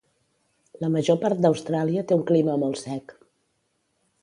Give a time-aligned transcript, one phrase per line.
[0.83, 3.17] La major part d'Austràlia té un clima molt sec.